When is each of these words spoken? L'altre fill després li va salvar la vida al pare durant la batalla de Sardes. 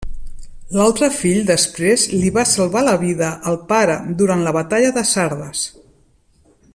L'altre 0.77 1.09
fill 1.17 1.43
després 1.49 2.05
li 2.15 2.31
va 2.39 2.45
salvar 2.53 2.83
la 2.87 2.95
vida 3.03 3.29
al 3.51 3.61
pare 3.73 4.01
durant 4.23 4.45
la 4.49 4.57
batalla 4.59 4.93
de 5.01 5.05
Sardes. 5.15 5.65